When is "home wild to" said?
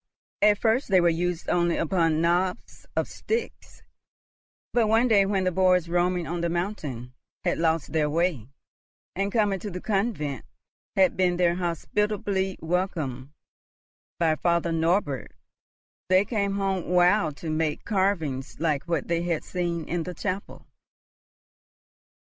16.55-17.51